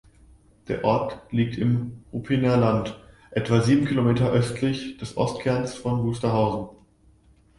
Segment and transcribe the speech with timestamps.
[0.67, 6.75] Der Ort liegt im Ruppiner Land, etwa sieben Kilometer östlich des Ortskerns von Wusterhausen.